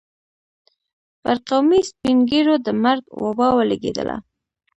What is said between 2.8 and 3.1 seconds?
مرګ